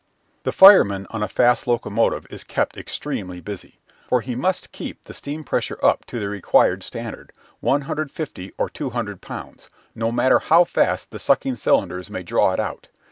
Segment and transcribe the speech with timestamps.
[0.45, 3.77] ]The fireman on a fast locomotive is kept extremely busy,
[4.09, 9.21] for he must keep the steam pressure up to the required standard 150 or 200
[9.21, 12.87] pounds no matter how fast the sucking cylinders may draw it out.